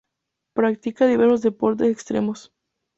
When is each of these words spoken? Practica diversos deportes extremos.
Practica 0.55 1.05
diversos 1.05 1.43
deportes 1.43 1.87
extremos. 1.87 2.51